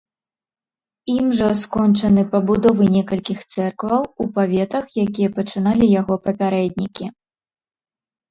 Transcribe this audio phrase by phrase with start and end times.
[1.15, 7.05] Ім жа скончаны пабудовы некалькіх цэркваў у паветах, якія пачыналі яго папярэднікі.